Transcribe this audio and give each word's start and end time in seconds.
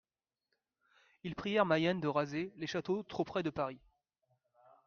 Ils 1.23 1.35
prièrent 1.35 1.67
Mayenne 1.67 1.99
de 2.01 2.07
raser 2.07 2.51
les 2.55 2.65
châteaux 2.65 3.03
trop 3.03 3.23
près 3.23 3.43
de 3.43 3.51
Paris. 3.51 3.77